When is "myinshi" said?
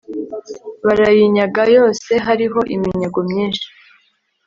3.29-3.67